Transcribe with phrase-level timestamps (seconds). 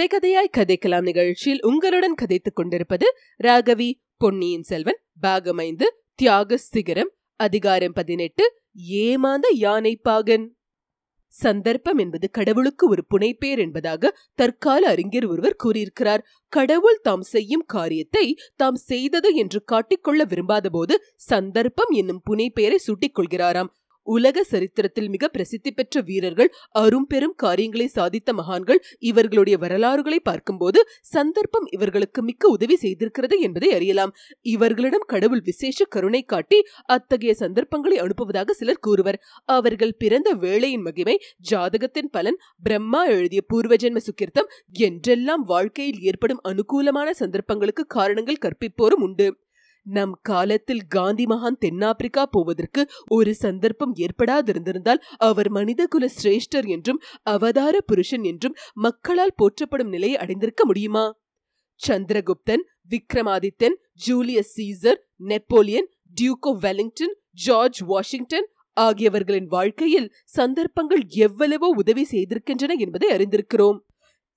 [0.00, 3.06] கதை கதையாய் கதைக்கலாம் நிகழ்ச்சியில் உங்களுடன் கதைத்துக் கொண்டிருப்பது
[3.44, 10.56] ராகவி பொன்னியின் செல்வன் பாகமைந்து தியாக சிகரம் அதிகாரம் பதினெட்டு ஏமாந்த யானை பாகன்.
[11.28, 16.24] சந்தர்ப்பம் என்பது கடவுளுக்கு ஒரு புனைப்பேர் என்பதாக தற்கால அறிஞர் ஒருவர் கூறியிருக்கிறார்.
[16.48, 23.72] கடவுள் தாம் செய்யும் காரியத்தை தாம் செய்தது என்று காட்டிக்கொள்ள விரும்பாதபோது சந்தர்ப்பம் என்னும் புனைப்பெயரை சூட்டிக் கொள்கிறாராம்
[24.06, 32.22] உலக சரித்திரத்தில் மிக பிரசித்தி பெற்ற வீரர்கள் அரும்பெரும் காரியங்களை சாதித்த மகான்கள் இவர்களுடைய வரலாறுகளை பார்க்கும்போது சந்தர்ப்பம் இவர்களுக்கு
[32.22, 34.14] மிக்க உதவி செய்திருக்கிறது என்பதை அறியலாம்.
[34.40, 39.20] இவர்களிடம் கடவுள் விசேஷ கருணை காட்டி அத்தகைய சந்தர்ப்பங்களை அனுப்புவதாக சிலர் கூறுவர்.
[39.44, 41.16] அவர்கள் பிறந்த வேளையின் மகிமை
[41.50, 49.28] ஜாதகத்தின் பலன் பிரம்மா எழுதிய பூர்வஜன்ம சுக்கிர்த்தம் என்றெல்லாம் வாழ்க்கையில் ஏற்படும் அனுகூலமான சந்தர்ப்பங்களுக்கு காரணங்கள் கற்பிப்போரும் உண்டு.
[49.86, 58.22] நம் காலத்தில் காந்தி மகான் தென்னாப்பிரிக்கா போவதற்கு ஒரு சந்தர்ப்பம் ஏற்படாதிருந்திருந்தால் அவர் மனிதகுல சிரேஷ்டர் என்றும் அவதார புருஷன்
[58.22, 61.04] என்றும் மக்களால் போற்றப்படும் நிலையை அடைந்திருக்க முடியுமா?
[61.88, 72.06] Chandraguptan Vikramadithan Julius Caesar Napoleon Duke of Wellington George Washington ஆகியவர்களின் வாழ்க்கையில் சந்தர்ப்பங்கள் எவ்வளவோ உதவி
[72.10, 73.78] செய்திருக்கின்றன என்பதை அறிந்திருக்கிறோம்.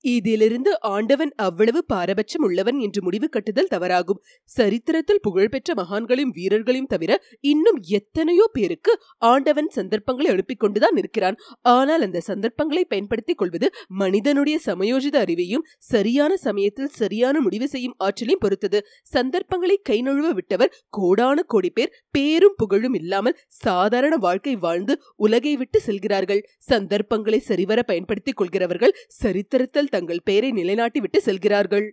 [0.04, 4.20] இதிலிருந்து ஆண்டவன் அவ்வளவு பாரபட்சம் உள்ளவன் என்று முடிவு கட்டுதல் தவறாகும்.
[4.50, 7.12] சரித்திரத்தில் புகழ்பெற்ற மகான்களையும் வீரர்களையும் தவிர
[7.52, 8.92] இன்னும் எத்தனையோ பேருக்கு
[9.30, 11.38] ஆண்டவன் சந்தர்ப்பங்களை எழுப்பிக் கொண்டுதான் இருக்கிறான்
[11.74, 13.68] ஆனால் அந்த சந்தர்ப்பங்களை பயன்படுத்திக் கொள்வது
[14.02, 18.80] மனிதனுடைய சமயோஜித அறிவையும் சரியான சமயத்தில் சரியான முடிவு செய்யும் ஆற்றலையும் பொறுத்தது.
[19.14, 25.80] சந்தர்ப்பங்களை கை நழுவ விட்டவர் கோடான கோடி பேர் பேரும் புகழும் இல்லாமல் சாதாரண வாழ்க்கை வாழ்ந்து உலகை விட்டு
[25.80, 26.42] செல்கிறார்கள்.
[26.70, 31.86] சந்தர்ப்பங்களை சரிவர பயன்படுத்திக் கொள்கிறவர்கள் சரித்திரத்தில் தங்கள் பெயரை நிலைநாட்டிவிட்டு செல்கிறார்கள்.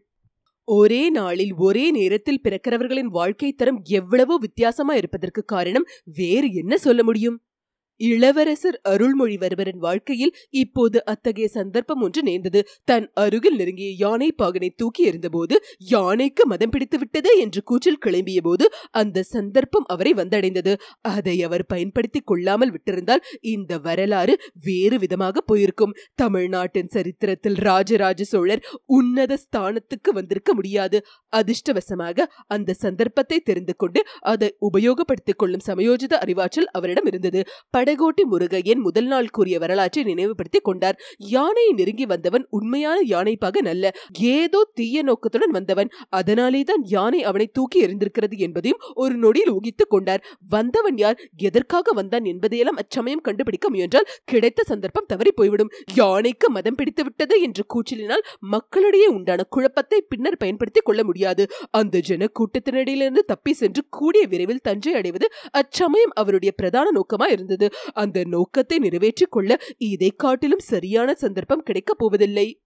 [0.68, 5.88] ஒரே நாளில் ஒரே நேரத்தில் பிறக்கிறவர்களின் வாழ்க்கை தரம் எவ்வளவோ வித்தியாசமா இருப்பதற்கு காரணம்
[6.20, 7.38] வேறு என்ன சொல்ல முடியும்?
[8.02, 12.62] இளவரசர் அருள்மொழிவர்மரின் வாழ்க்கையில் இப்போது அத்தகைய சந்தர்ப்பம் ஒன்று நேர்ந்தது.
[12.84, 15.56] தன் அருகில் நெருங்கிய யானை பாகனை தூக்கி எறிந்தபோது
[15.88, 20.74] யானைக்கு மதம் பிடித்து விட்டது என்று கூச்சல் கிளம்பிய போது அந்த சந்தர்ப்பம் அவரை வந்தடைந்தது.
[21.14, 25.96] அதை அவர் பயன்படுத்திக் கொள்ளாமல் விட்டிருந்தால் இந்த வரலாறு வேறு விதமாக போயிருக்கும்.
[26.16, 28.66] தமிழ்நாட்டின் சரித்திரத்தில் ராஜராஜ சோழர்
[28.98, 30.98] உன்னத ஸ்தானத்துக்கு வந்திருக்க முடியாது.
[31.34, 34.00] அதிர்ஷ்டவசமாக அந்த சந்தர்ப்பத்தை தெரிந்து கொண்டு
[34.32, 37.40] அதை உபயோகப்படுத்திக் கொள்ளும் சமயோஜித அறிவாற்றல் அவரிடம் இருந்தது.
[37.72, 40.98] பட படகோட்டி முருகையன் முதல் நாள் கூறிய வரலாற்றை நினைவுபடுத்தி கொண்டார்.
[41.18, 45.90] யானையை நெருங்கி வந்தவன் உண்மையான யானைப்பாக நல்ல ஏதோ தீய நோக்கத்துடன் வந்தவன்.
[46.10, 50.24] அதனாலே தான் யானை அவனை தூக்கி எறிந்திருக்கிறது என்பதையும் ஒரு நொடியில் ஊகித்துக் கொண்டார்.
[50.50, 51.18] வந்தவன் யார்?
[51.38, 55.72] எதற்காக வந்தான் என்பதையெல்லாம் அச்சமயம் கண்டுபிடிக்க முயன்றால் கிடைத்த சந்தர்ப்பம் தவறி போய்விடும்.
[55.94, 61.46] யானைக்கு மதம் பிடித்து விட்டது என்று கூச்சலினால் மக்களிடையே உண்டான குழப்பத்தை பின்னர் பயன்படுத்திக் கொள்ள முடியாது.
[61.72, 68.24] அந்த ஜன கூட்டத்தினிடையிலிருந்து தப்பி சென்று கூடிய விரைவில் தஞ்சை அடைவது அச்சமயம் அவருடைய பிரதான நோக்கமா இருந்தது அந்த
[68.24, 72.62] நோக்கத்தை நிறைவேற்றிக் கொள்ள இதை காட்டிலும் சரியான சந்தர்ப்பம் கிடைக்கப் போவதில்லை.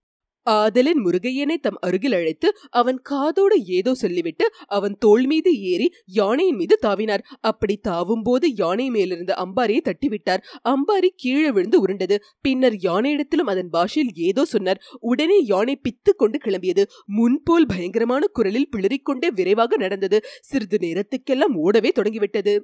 [0.47, 6.79] ஆதலின் முருகையனை தம் அருகில் அழைத்து அவன் காதோடு ஏதோ சொல்லிவிட்டு அவன் தோள் மீது ஏறி யானையின் மீது
[6.81, 7.23] தாவினார்.
[7.41, 10.43] அப்படி தாவும் போது யானை மேலிருந்த அம்பாரியை தட்டிவிட்டார்.
[10.69, 12.17] அம்பாரி கீழே விழுந்து உருண்டது.
[12.41, 14.81] பின்னர் யானையிடத்திலும் அதன் பாஷையில் ஏதோ சொன்னார்.
[14.99, 16.83] உடனே யானை பித்து கொண்டு கிளம்பியது.
[17.05, 20.19] முன்போல் பயங்கரமான குரலில் பிளறிக்கொண்டே விரைவாக நடந்தது.
[20.41, 22.55] சிறிது நேரத்துக்கெல்லாம் ஓடவே தொடங்கிவிட்டது.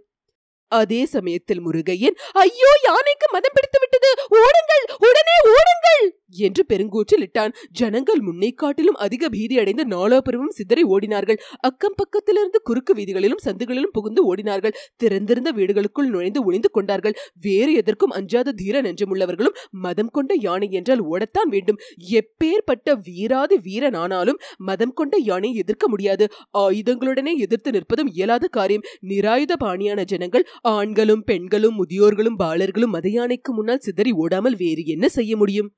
[0.72, 4.10] அதே சமயத்தில் முருகையன் ஐயோ யானைக்கு மதம் பிடித்து விட்டது
[4.42, 6.04] ஓடுங்கள் உடனே ஓடுங்கள்.
[6.38, 7.54] என்று பெருங்கூற்றில் இட்டான்.
[7.72, 11.40] ஜனங்கள் முன்னை காட்டிலும் அதிக பீதி அடைந்து நாலாபுரமும் சிதறி ஓடினார்கள்.
[11.60, 14.76] அக்கம் பக்கத்திலிருந்து குறுக்கு வீதிகளிலும் சந்துகளிலும் புகுந்து ஓடினார்கள்.
[14.96, 17.18] திறந்திருந்த வீடுகளுக்குள் நுழைந்து ஒளிந்து கொண்டார்கள்.
[17.42, 21.80] வேறு எதற்கும் அஞ்சாத தீர நெஞ்சமுள்ளவர்களும் மதம் கொண்ட யானை என்றால் ஓடத்தான் வேண்டும்.
[22.20, 26.28] எப்பேற்பட்ட வீராதி வீரனானாலும் மதம் கொண்ட யானை எதிர்க்க முடியாது.
[26.58, 28.88] ஆயுதங்களுடனே எதிர்த்து நிற்பதும் இயலாத காரியம்.
[29.10, 35.36] நிராயுத பாணியான ஜனங்கள் ஆண்களும் பெண்களும் முதியோர்களும் பாலர்களும் மத யானைக்கு முன்னால் சிதறி ஓடாமல் வேறு என்ன செய்ய
[35.38, 35.70] முடியும்?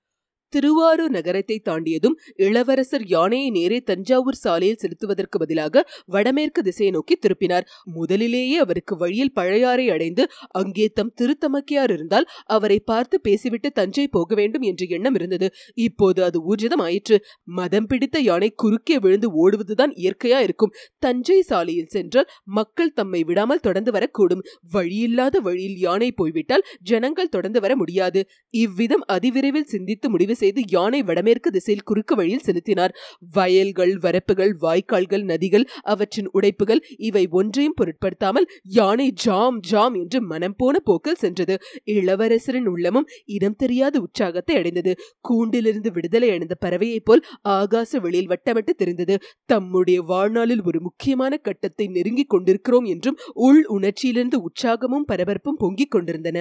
[0.54, 7.66] திருவாரூர் நகரத்தை தாண்டியதும் இளவரசர் யானையை நேரே தஞ்சாவூர் சாலையில் செலுத்துவதற்கு பதிலாக வடமேற்கு திசையை நோக்கி திருப்பினார்.
[7.98, 10.24] முதலிலேயே அவருக்கு வழியில் பழையாறை அடைந்து
[10.62, 15.48] அங்கே தம் திருத்தமக்கையார் இருந்தால் அவரை பார்த்து பேசிவிட்டு தஞ்சை போக வேண்டும் என்ற எண்ணம் இருந்தது.
[15.88, 17.18] இப்போது அது ஊர்ஜிதம் ஆயிற்று.
[17.60, 20.74] மதம் பிடித்த யானை குறுக்கே விழுந்து ஓடுவதுதான் இயற்கையா இருக்கும்.
[21.00, 22.30] தஞ்சை சாலையில் சென்றால்
[22.60, 24.44] மக்கள் தம்மை விடாமல் தொடர்ந்து வரக்கூடும்.
[24.72, 28.20] வழியில்லாத வழியில் யானை போய்விட்டால் ஜனங்கள் தொடர்ந்து வர முடியாது.
[28.54, 32.94] இவ்விதம் அதிவிரைவில் சிந்தித்து முடிவு செய்து யானை வடமேற்கு திசையில் குறுக்கு வழியில் செலுத்தினார்.
[33.36, 38.48] வயல்கள் வரப்புகள் வாய்க்கால்கள் நதிகள் அவற்றின் உடைப்புகள் இவை ஒன்றையும் பொருட்படுத்தாமல்
[38.78, 41.56] யானை ஜாம் ஜாம் என்று மனம் போன போக்கில் சென்றது.
[41.94, 44.92] இளவரசரின் உள்ளமும் இடம் தெரியாத உற்சாகத்தை அடைந்தது.
[45.30, 49.18] கூண்டிலிருந்து விடுதலை அடைந்த பறவையைப் போல் ஆகாச வெளியில் வட்டமிட்டு தெரிந்தது.
[49.46, 56.40] தம்முடைய வாழ்நாளில் ஒரு முக்கியமான கட்டத்தை நெருங்கிக் கொண்டிருக்கிறோம் என்றும் உள் உணர்ச்சியிலிருந்து உற்சாகமும் பரபரப்பும் பொங்கிக் கொண்டிருந்தன.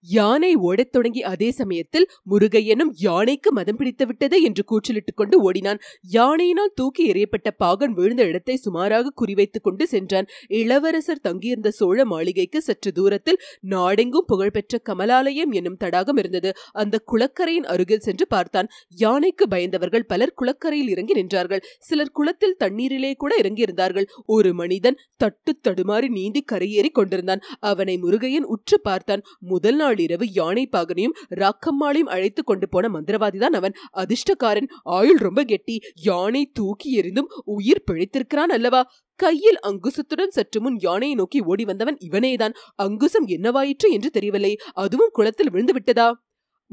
[0.00, 5.78] யானை ஓடத் தொடங்கி அதே சமயத்தில் முருகையனும் யானைக்கு மதம் பிடித்து விட்டது என்று கூச்சலிட்டுக் கொண்டு ஓடினான்.
[6.12, 10.26] யானையினால் தூக்கி எறியப்பட்ட பாகன் விழுந்த இடத்தை சுமாராக குறிவைத்துக் கொண்டு சென்றான்.
[10.48, 16.52] இளவரசர் தங்கியிருந்த சோழ மாளிகைக்கு சற்று தூரத்தில் நாடெங்கும் புகழ்பெற்ற கமலாலயம் என்னும் தடாகம் இருந்தது.
[16.72, 18.68] அந்த குளக்கரையின் அருகில் சென்று பார்த்தான்.
[18.88, 21.62] யானைக்கு பயந்தவர்கள் பலர் குளக்கரையில் இறங்கி நின்றார்கள்.
[21.78, 24.04] சிலர் குளத்தில் தண்ணீரிலே கூட இறங்கியிருந்தார்கள்.
[24.26, 27.40] ஒரு மனிதன் தட்டு தடுமாறி நீந்தி கரையேறி கொண்டிருந்தான்.
[27.60, 29.22] அவனை முருகையன் உற்று பார்த்தான்.
[29.40, 33.72] முதல் நாள் இரவு யானை பாகனையும் ராக்கம்மாளையும் அழைத்து கொண்டு போன மந்திரவாதிதான் அவன்.
[33.94, 35.80] அதிர்ஷ்டக்காரன் ஆயுள் ரொம்ப கெட்டி.
[35.94, 38.90] யானை தூக்கி எறிந்தும் உயிர் பிழைத்திருக்கிறான் அல்லவா?
[39.14, 42.54] கையில் அங்குசத்துடன் சற்று முன் யானையை நோக்கி ஓடி வந்தவன் இவனேதான்.
[42.74, 44.56] அங்குசம் என்னவாயிற்று என்று தெரியவில்லை.
[44.72, 46.28] அதுவும் குளத்தில் விழுந்து விட்டதா?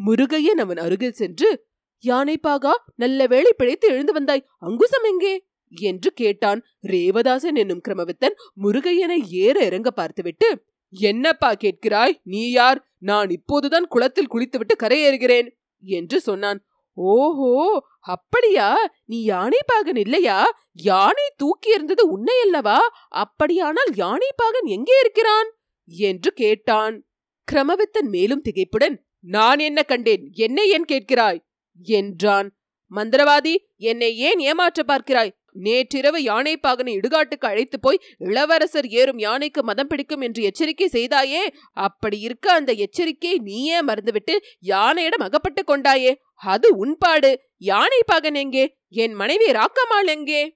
[0.06, 1.66] முருகையன் அவன் அருகில் சென்று
[2.00, 4.46] யானை பாகா நல்ல வேளை பிழைத்து எழுந்து வந்தாய்.
[4.58, 5.46] அங்குசம் எங்கே?
[5.69, 6.64] என்று கேட்டான்.
[6.88, 12.19] ரேவதாசன் என்னும் கிரமவித்தன் முருகையனை ஏற இறங்க பார்த்துவிட்டு என்னப்பா கேட்கிறாய்?
[12.24, 12.88] நீ யார்?
[13.00, 15.50] நான் இப்போதுதான் குளத்தில் குளித்துவிட்டு கரையேறுகிறேன்
[15.80, 16.66] என்று சொன்னான்.
[16.94, 18.92] ஓஹோ அப்படியா?
[19.06, 20.51] நீ யானை பாகன் இல்லையா?
[20.74, 22.80] யானை தூக்கி இருந்தது உன்னை அல்லவா?
[23.07, 25.50] அப்படியானால் யானை பாகன் எங்கே இருக்கிறான்?
[25.86, 27.07] என்று கேட்டான்.
[27.51, 30.31] கிரமவித்தன் மேலும் திகைப்புடன் நான் என்ன கண்டேன்?
[30.33, 31.40] என்னை ஏன் கேட்கிறாய்?
[31.81, 32.57] என்றான்.
[32.95, 35.37] மந்திரவாதி என்னை ஏன் ஏமாற்ற பார்க்கிறாய்?
[35.57, 41.42] நேற்றிரவு யானைப்பாகனை பாகனை இடுகாட்டுக்கு அழைத்து போய் இளவரசர் ஏறும் யானைக்கு மதம் பிடிக்கும் என்று எச்சரிக்கை செய்தாயே?
[41.71, 46.13] அப்படி இருக்க அந்த எச்சரிக்கை நீயே மறந்துவிட்டு யானையிடம் அகப்பட்டு கொண்டாயே?
[46.36, 48.65] அது உன்பாடு யானை பாகன் எங்கே?
[48.88, 50.56] என் மனைவி ராக்கமாள் எங்கே?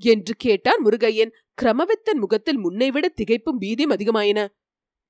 [0.00, 1.32] என்று கேட்டான் முருகையன்.
[1.62, 4.46] கிரமவித்தன் முகத்தில் முன்னைவிட திகைப்பும் பீதியும் அதிகமாயின.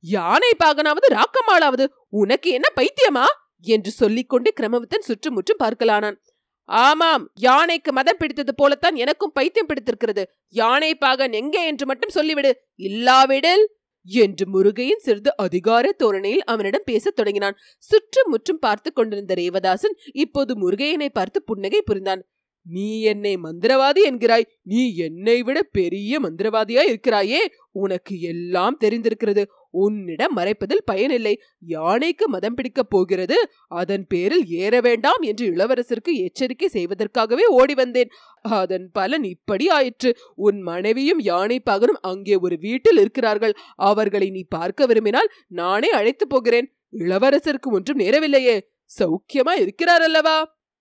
[0.04, 3.24] யானை பாகனாவது ராக்கமாளாவது உனக்கு என்ன பைத்தியமா?
[3.66, 6.16] என்று சொல்லிக்கொண்டு கிரமவித்தன் சுற்றுமுற்றும் பார்க்கலானான்.
[6.64, 10.30] ஆமாம் யானைக்கு மதம் பிடித்தது போலத்தான் எனக்கும் பைத்தியம் பிடித்திருக்கிறது.
[10.48, 12.52] யானை பாகன் எங்கே என்று மட்டும் சொல்லிவிடு.
[12.74, 13.68] இல்லாவிடில்
[14.06, 17.56] என்று முருகையின் சிறிது அதிகார தோரணையில் அவனிடம் பேசத் தொடங்கினான்.
[17.78, 22.24] சுற்றும் முற்றும் பார்த்து கொண்டிருந்த ரேவதாசன் இப்போது முருகையனை பார்த்து புன்னகை புரிந்தான்.
[22.62, 24.44] நீ என்னை மந்திரவாதி என்கிறாய்.
[24.62, 27.40] நீ என்னை விட பெரிய மந்திரவாதியா இருக்கிறாயே.
[27.70, 29.48] உனக்கு எல்லாம் தெரிந்திருக்கிறது.
[29.82, 31.34] உன்னிடம் மறைப்பதில் பயனில்லை.
[31.66, 33.36] யானைக்கு மதம் பிடிக்கப் போகிறது
[33.80, 38.12] அதன் பேரில் ஏற வேண்டாம் என்று இளவரசருக்கு எச்சரிக்கை செய்வதற்காகவே ஓடி வந்தேன்.
[38.42, 40.12] அதன் பலன் இப்படி ஆயிற்று.
[40.36, 43.54] உன் மனைவியும் யானை பகரும் அங்கே ஒரு வீட்டில் இருக்கிறார்கள்.
[43.90, 46.68] அவர்களை நீ பார்க்க விரும்பினால் நானே அழைத்து போகிறேன்.
[46.98, 48.56] இளவரசருக்கு ஒன்றும் நேரவில்லையே.
[48.98, 50.36] சௌக்கியமா இருக்கிறார் அல்லவா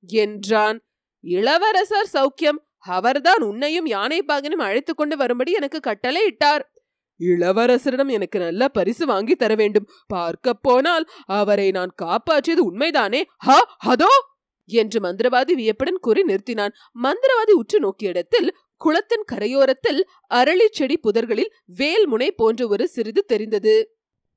[0.09, 0.77] என்றான்.
[1.23, 2.59] இளவரசர் சௌக்கியம்.
[2.85, 6.63] அவர்தான் உன்னையும் யானை பாகனும் அழைத்து கொண்டு வரும்படி எனக்கு கட்டளை இட்டார்.
[7.19, 9.87] இளவரசரிடம் எனக்கு நல்ல பரிசு வாங்கி தர வேண்டும்.
[10.07, 13.21] பார்க்க போனால் அவரை நான் காப்பாற்றியது உண்மைதானே?
[13.37, 14.11] ஹா அதோ
[14.69, 16.73] என்று மந்திரவாதி வியப்புடன் கூறி நிறுத்தினான்.
[17.03, 18.49] மந்திரவாதி உற்று நோக்கிய இடத்தில்
[18.81, 19.99] குளத்தின் கரையோரத்தில்
[20.31, 23.75] அரளி செடி புதர்களில் வேல்முனை போன்ற ஒரு சிறிது தெரிந்தது.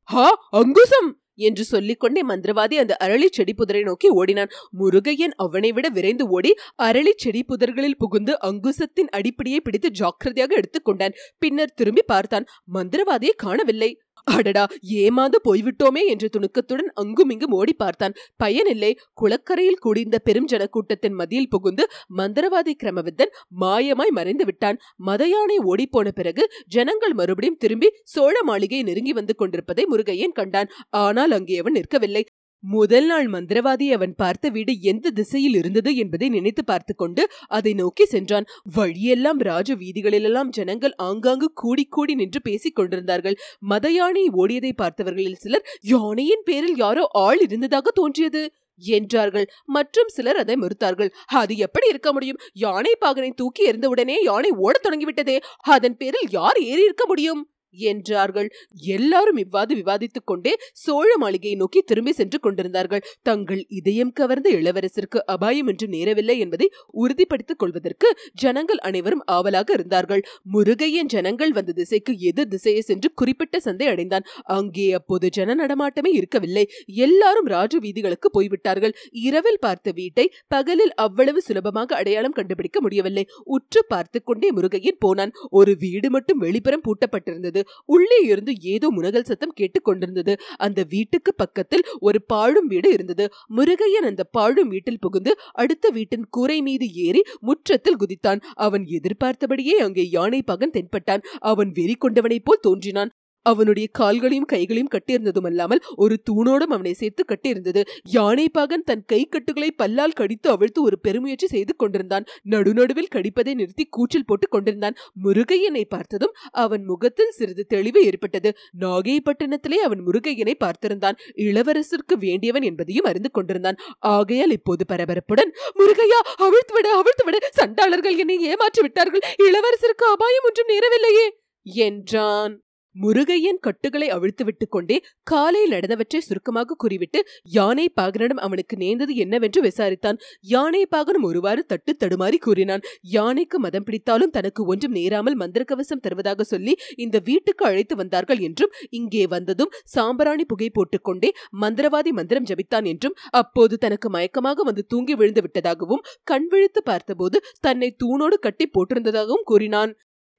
[0.09, 1.09] ஹா அங்குசம்!
[1.37, 4.49] என்று சொல்லிக்கொண்டே மந்திரவாதி அந்த அரளி செடி புதரை நோக்கி ஓடினான்.
[4.79, 11.75] முருகையன் அவனை விட விரைந்து ஓடி அரளி செடி புதர்களில் புகுந்து அங்குசத்தின் அடிப்படையை பிடித்து ஜாக்கிரதையாக எடுத்துக்கொண்டான் பின்னர்
[11.75, 12.47] திரும்பி பார்த்தான்.
[12.75, 13.91] மந்திரவாதியை காணவில்லை.
[14.27, 14.65] அடடா
[15.03, 18.17] ஏமாந்து போய்விட்டோமே என்ற துணுக்கத்துடன் அங்குமிங்கும் ஓடி பார்த்தான்.
[18.37, 21.85] பயனில்லை குளக்கரையில் கூடியிருந்த பெரும் ஜனக்கூட்டத்தின் மதியில் புகுந்து
[22.19, 24.81] மந்திரவாதி கிரமவித்தன் மாயமாய் மறைந்து விட்டான்.
[25.07, 30.71] மதையானை ஓடிப்போன பிறகு ஜனங்கள் மறுபடியும் திரும்பி சோழ மாளிகை நெருங்கி வந்து கொண்டிருப்பதை முருகையன் கண்டான்.
[31.05, 32.25] ஆனால் அங்கே அவன் நிற்கவில்லை.
[32.69, 38.05] முதல் நாள் மந்திரவாதி அவன் பார்த்த வீடு எந்த திசையில் இருந்தது என்பதை நினைத்து பார்த்து கொண்டு அதை நோக்கி
[38.05, 38.45] சென்றான்.
[38.63, 43.37] வழியெல்லாம் ராஜ வீதிகளிலெல்லாம் ஜனங்கள் ஆங்காங்கு கூடி கூடி நின்று பேசிக் கொண்டிருந்தார்கள்.
[43.59, 49.47] மத யானை ஓடியதை பார்த்தவர்களில் சிலர் யானையின் பேரில் யாரோ ஆள் இருந்ததாக தோன்றியது என்றார்கள்.
[49.65, 51.11] மற்றும் சிலர் அதை மறுத்தார்கள்.
[51.27, 52.41] அது எப்படி இருக்க முடியும்?
[52.53, 55.39] யானை பாகனை தூக்கி எறிந்தவுடனே யானை ஓடத் தொடங்கிவிட்டதே.
[55.59, 57.43] அதன் பேரில் யார் ஏறி இருக்க முடியும்?
[57.75, 58.49] என்றார்கள்.
[58.77, 63.05] எல்லாரும் இவ்வாறு விவாதித்துக் கொண்டே சோழ மாளிகையை நோக்கி திரும்பி சென்று கொண்டிருந்தார்கள்.
[63.23, 70.23] தங்கள் இதயம் கவர்ந்த இளவரசருக்கு அபாயம் என்று நேரவில்லை என்பதை உறுதிப்படுத்திக் கொள்வதற்கு ஜனங்கள் அனைவரும் ஆவலாக இருந்தார்கள்.
[70.53, 74.27] முருகையன் ஜனங்கள் வந்த திசைக்கு எது திசையை சென்று குறிப்பிட்ட சந்தை அடைந்தான்.
[74.43, 76.65] அங்கே அப்போது ஜன நடமாட்டமே இருக்கவில்லை.
[76.87, 78.95] எல்லாரும் ராஜ வீதிகளுக்கு போய்விட்டார்கள்.
[79.11, 83.27] இரவில் பார்த்த வீட்டை பகலில் அவ்வளவு சுலபமாக அடையாளம் கண்டுபிடிக்க முடியவில்லை.
[83.45, 85.33] உற்று பார்த்து கொண்டே முருகையன் போனான்.
[85.51, 87.56] ஒரு வீடு மட்டும் வெளிப்புறம் பூட்டப்பட்டிருந்தது.
[87.85, 93.27] உள்ளே இருந்து ஏதோ முனகல் சத்தம் கேட்டுக்கொண்டிருந்தது அந்த வீட்டுக்கு பக்கத்தில் ஒரு பாழும் வீடு இருந்தது.
[93.57, 98.43] முருகையன் அந்த பாழும் வீட்டில் புகுந்து அடுத்த வீட்டின் கூரை மீது ஏறி முற்றத்தில் குதித்தான்.
[98.55, 101.25] அவன் எதிர்பார்த்தபடியே அங்கே யானை பகன் தென்பட்டான்.
[101.39, 103.13] அவன் வெறி கொண்டவனைப் போல் தோன்றினான்.
[103.47, 107.83] அவனுடைய கால்களையும் கைகளையும் கட்டியிருந்ததும் அல்லாமல் ஒரு தூணோடும் அவனை சேர்த்து கட்டியிருந்தது.
[108.11, 112.25] யானை பாகன் தன் கை கட்டுகளை பல்லால் கடித்து அவிழ்த்து ஒரு பெருமுயற்சி செய்து கொண்டிருந்தான்.
[112.51, 114.97] நடுநடுவில் கடிப்பதை நிறுத்தி கூச்சல் போட்டுக் கொண்டிருந்தான்.
[115.25, 118.51] முருகையனை பார்த்ததும் அவன் முகத்தில் சிறிது தெளிவு ஏற்பட்டது.
[118.81, 121.19] நாகைப்பட்டினத்திலே அவன் முருகையனை பார்த்திருந்தான்.
[121.47, 123.81] இளவரசருக்கு வேண்டியவன் என்பதையும் அறிந்து கொண்டிருந்தான்.
[124.09, 130.71] ஆகையால் இப்போது பரபரப்புடன் முருகையா அவிழ்த்து விட அவிழ்த்து விட சண்டாளர்கள் என்னை ஏமாற்றி விட்டார்கள் இளவரசருக்கு அபாயம் ஒன்றும்
[130.71, 131.27] நேரவில்லையே!
[131.67, 132.55] என்றான்.
[133.03, 140.19] முருகையன் கட்டுகளை அவிழ்த்து விட்டுக் கொண்டே காலையில் நடந்தவற்றை சுருக்கமாக கூறிவிட்டு யானை பாகனிடம் அவனுக்கு நேர்ந்தது என்னவென்று விசாரித்தான்.
[140.47, 142.85] யானை பாகனும் ஒருவாறு தட்டு தடுமாறி கூறினான்.
[143.17, 149.25] யானைக்கு மதம் பிடித்தாலும் தனக்கு ஒன்றும் நேராமல் மந்திரக்கவசம் தருவதாக சொல்லி இந்த வீட்டுக்கு அழைத்து வந்தார்கள் என்றும் இங்கே
[149.27, 156.05] வந்ததும் சாம்பராணி புகை போட்டுக்கொண்டே மந்திரவாதி மந்திரம் ஜபித்தான் என்றும் அப்போது தனக்கு மயக்கமாக வந்து தூங்கி விழுந்து விட்டதாகவும்
[156.25, 159.93] கண் விழித்து பார்த்தபோது தன்னை தூணோடு கட்டி போட்டிருந்ததாகவும் கூறினான்.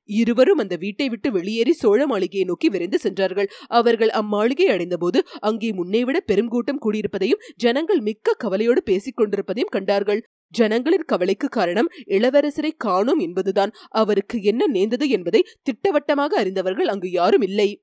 [0.07, 3.49] இருவரும் அந்த வீட்டை விட்டு வெளியேறி சோழ மாளிகையை நோக்கி விரைந்து சென்றார்கள்.
[3.67, 10.21] அவர்கள் அம்மாளிகை அடைந்தபோது அங்கே முன்னைவிட பெருங்கூட்டம் கூடியிருப்பதையும் ஜனங்கள் மிக்க கவலையோடு பேசிக் கொண்டிருப்பதையும் கண்டார்கள்.
[10.49, 13.71] ஜனங்களின் கவலைக்கு காரணம் இளவரசரை காணோம் என்பதுதான்.
[13.89, 17.81] அவருக்கு என்ன நேர்ந்தது என்பதை திட்டவட்டமாக அறிந்தவர்கள் அங்கு யாரும் இல்லை.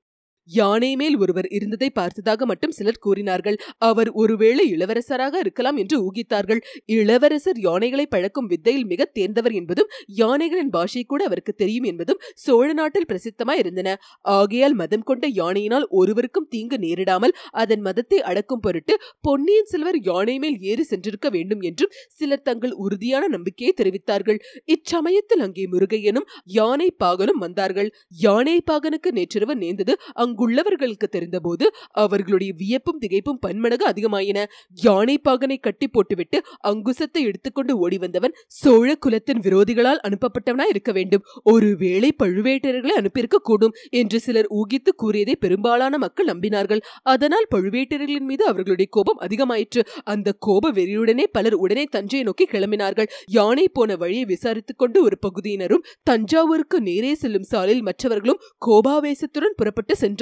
[0.51, 3.57] யானை மேல் ஒருவர் இருந்ததை பார்த்ததாக மட்டும் சிலர் கூறினார்கள்.
[3.89, 6.61] அவர் ஒருவேளை இளவரசராக இருக்கலாம் என்று ஊகித்தார்கள்.
[6.97, 13.09] இளவரசர் யானைகளை பழக்கும் வித்தையில் மிக தேர்ந்தவர் என்பதும் யானைகளின் பாஷை கூட அவருக்கு தெரியும் என்பதும் சோழ நாட்டில்
[13.11, 13.89] பிரசித்தமாய் இருந்தன.
[14.37, 18.97] ஆகையால் மதம் கொண்ட யானையினால் ஒருவருக்கும் தீங்கு நேரிடாமல் அதன் மதத்தை அடக்கும் பொருட்டு
[19.29, 24.39] பொன்னியின் செல்வர் யானை மேல் ஏறி சென்றிருக்க வேண்டும் என்றும் சிலர் தங்கள் உறுதியான நம்பிக்கையை தெரிவித்தார்கள்.
[24.75, 27.91] இச்சமயத்தில் அங்கே முருகையனும் யானை பாகனும் வந்தார்கள்.
[28.19, 31.65] யானை பாகனுக்கு நேற்றிரவு நேர்ந்தது அங்கு அங்குள்ளவர்களுக்கு தெரிந்தபோது
[32.05, 34.39] அவர்களுடைய வியப்பும் திகைப்பும் பன்மடங்கு அதிகமாயின.
[34.85, 36.39] யானை பாகனை கட்டி போட்டுவிட்டு
[36.69, 41.25] அங்குசத்தை எடுத்துக்கொண்டு ஓடி வந்தவன் சோழ குலத்தின் விரோதிகளால் அனுப்பப்பட்டவனா இருக்க வேண்டும்.
[41.45, 46.83] ஒருவேளை பழுவேட்டரர்களை அனுப்பியிருக்க கூடும் என்று சிலர் ஊகித்து கூறியதை பெரும்பாலான மக்கள் நம்பினார்கள்.
[47.05, 49.83] அதனால் பழுவேட்டரர்களின் மீது அவர்களுடைய கோபம் அதிகமாயிற்று.
[50.05, 53.11] அந்த கோப வெறியுடனே பலர் உடனே தஞ்சையை நோக்கி கிளம்பினார்கள்.
[53.31, 59.95] யானை போன வழியை விசாரித்துக் கொண்டு ஒரு பகுதியினரும் தஞ்சாவூருக்கு நேரே செல்லும் சாலையில் மற்றவர்களும் கோபாவேசத்துடன் புறப்பட்டு